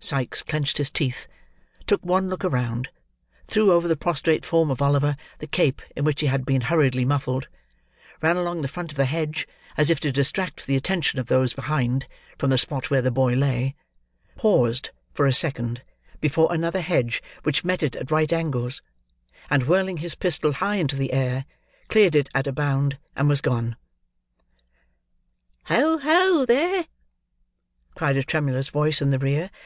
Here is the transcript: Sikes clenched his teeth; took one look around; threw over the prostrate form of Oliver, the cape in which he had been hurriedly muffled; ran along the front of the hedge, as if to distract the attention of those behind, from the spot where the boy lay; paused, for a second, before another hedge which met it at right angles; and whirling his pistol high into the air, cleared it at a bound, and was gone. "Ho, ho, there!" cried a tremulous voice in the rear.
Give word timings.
Sikes 0.00 0.42
clenched 0.42 0.78
his 0.78 0.90
teeth; 0.90 1.26
took 1.86 2.02
one 2.02 2.30
look 2.30 2.42
around; 2.46 2.88
threw 3.46 3.70
over 3.72 3.86
the 3.86 3.94
prostrate 3.94 4.42
form 4.42 4.70
of 4.70 4.80
Oliver, 4.80 5.14
the 5.38 5.46
cape 5.46 5.82
in 5.94 6.02
which 6.02 6.22
he 6.22 6.28
had 6.28 6.46
been 6.46 6.62
hurriedly 6.62 7.04
muffled; 7.04 7.46
ran 8.22 8.36
along 8.38 8.62
the 8.62 8.68
front 8.68 8.90
of 8.90 8.96
the 8.96 9.04
hedge, 9.04 9.46
as 9.76 9.90
if 9.90 10.00
to 10.00 10.10
distract 10.10 10.64
the 10.66 10.76
attention 10.76 11.18
of 11.18 11.26
those 11.26 11.52
behind, 11.52 12.06
from 12.38 12.48
the 12.48 12.56
spot 12.56 12.90
where 12.90 13.02
the 13.02 13.10
boy 13.10 13.34
lay; 13.34 13.74
paused, 14.34 14.88
for 15.12 15.26
a 15.26 15.32
second, 15.34 15.82
before 16.22 16.50
another 16.54 16.80
hedge 16.80 17.22
which 17.42 17.62
met 17.62 17.82
it 17.82 17.94
at 17.96 18.10
right 18.10 18.32
angles; 18.32 18.80
and 19.50 19.64
whirling 19.68 19.98
his 19.98 20.14
pistol 20.14 20.52
high 20.52 20.76
into 20.76 20.96
the 20.96 21.12
air, 21.12 21.44
cleared 21.90 22.14
it 22.16 22.30
at 22.34 22.46
a 22.46 22.50
bound, 22.52 22.96
and 23.14 23.28
was 23.28 23.42
gone. 23.42 23.76
"Ho, 25.64 25.98
ho, 25.98 26.46
there!" 26.46 26.86
cried 27.94 28.16
a 28.16 28.22
tremulous 28.22 28.70
voice 28.70 29.02
in 29.02 29.10
the 29.10 29.18
rear. 29.18 29.50